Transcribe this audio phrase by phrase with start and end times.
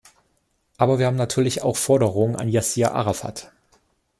[0.79, 3.51] Aber wir haben natürlich auch Forderungen an Jassir Arafat.